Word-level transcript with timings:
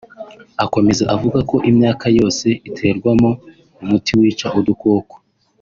Akomeza 0.63 1.03
avuga 1.15 1.39
ko 1.49 1.55
imyaka 1.69 2.05
yose 2.19 2.47
iterwamo 2.67 3.29
umuti 3.81 4.11
wica 4.19 4.47
udukuko 4.59 5.13